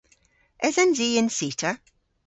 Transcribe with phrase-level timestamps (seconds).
[0.69, 1.77] Esens i y'n cita?